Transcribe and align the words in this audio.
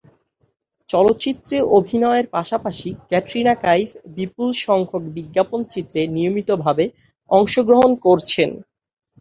চলচ্চিত্রে 0.89 1.57
অভিনয়ের 1.77 2.25
পাশাপাশি 2.35 2.89
ক্যাটরিনা 3.09 3.53
কাইফ 3.65 3.89
বিপুলসংখ্যক 4.15 5.03
বিজ্ঞাপন 5.15 5.59
চিত্রে 5.73 6.01
নিয়মিতভাবে 6.15 6.85
অংশগ্রহণ 7.31 7.91
করছেন। 8.05 8.49